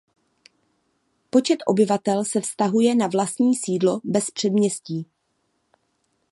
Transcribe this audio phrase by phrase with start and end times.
[1.29, 5.05] Počet obyvatel se vztahuje na vlastní sídlo bez předměstí.